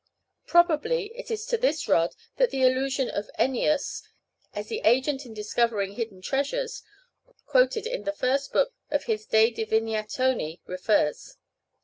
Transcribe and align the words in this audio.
Probably 0.47 1.15
it 1.15 1.29
is 1.29 1.45
to 1.45 1.57
this 1.59 1.87
rod 1.87 2.15
that 2.37 2.49
the 2.49 2.63
allusion 2.63 3.07
of 3.07 3.29
Ennius, 3.37 4.01
as 4.51 4.67
the 4.67 4.79
agent 4.83 5.27
in 5.27 5.33
discovering 5.35 5.91
hidden 5.93 6.23
treasures, 6.23 6.81
quoted 7.45 7.85
in 7.85 8.03
the 8.05 8.11
first 8.11 8.51
book 8.51 8.73
of 8.89 9.03
his 9.03 9.27
"De 9.27 9.51
Divinatione," 9.51 10.59
refers. 10.65 11.37